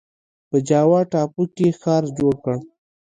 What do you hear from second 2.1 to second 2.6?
جوړ کړ.